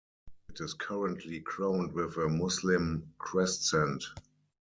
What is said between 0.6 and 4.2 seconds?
is currently crowned with a Muslim crescent.